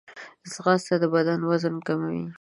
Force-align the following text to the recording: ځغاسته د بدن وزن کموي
ځغاسته 0.51 0.95
د 1.01 1.03
بدن 1.13 1.39
وزن 1.49 1.75
کموي 1.87 2.23